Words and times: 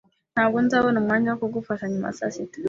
Ntabwo 0.33 0.57
nzabona 0.65 0.97
umwanya 0.99 1.27
wo 1.31 1.37
kugufasha 1.41 1.85
nyuma 1.91 2.07
ya 2.09 2.17
saa 2.17 2.33
sita. 2.35 2.57